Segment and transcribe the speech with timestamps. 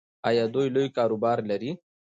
[0.27, 1.71] ایا دوی لوی کاروبار لري؟